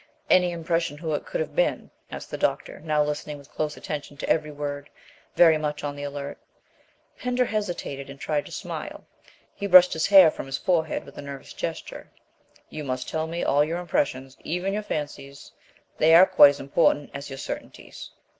[0.31, 4.17] "Any impression who it could have been?" asked the doctor, now listening with close attention
[4.17, 4.89] to every word,
[5.35, 6.39] very much on the alert.
[7.19, 9.03] Pender hesitated and tried to smile.
[9.53, 12.09] He brushed his hair from his forehead with a nervous gesture.
[12.71, 15.51] "You must tell me all your impressions, even your fancies;
[15.99, 18.09] they are quite as important as your certainties."